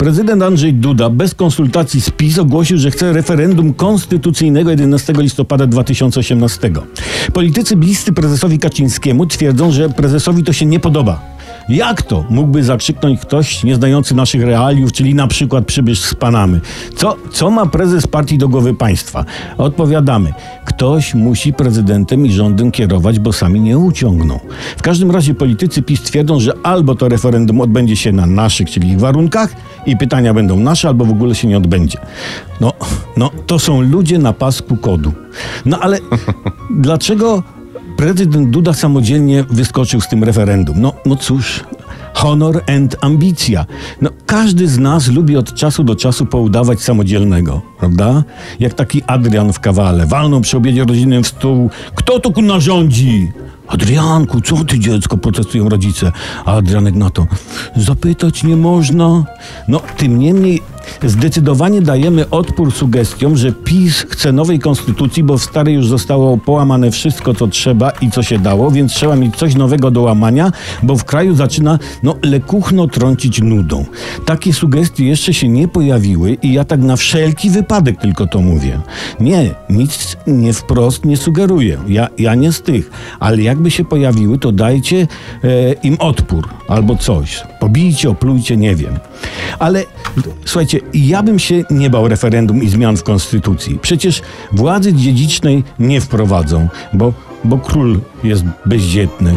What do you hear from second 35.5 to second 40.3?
No ale dlaczego prezydent Duda samodzielnie wyskoczył z tym